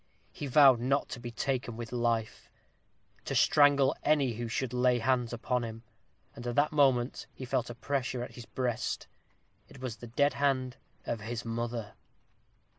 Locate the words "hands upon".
4.97-5.63